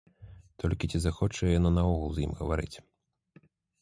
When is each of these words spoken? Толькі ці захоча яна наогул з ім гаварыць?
Толькі 0.61 0.87
ці 0.93 1.01
захоча 1.03 1.49
яна 1.51 1.71
наогул 1.77 2.09
з 2.17 2.25
ім 2.25 2.33
гаварыць? 2.41 2.77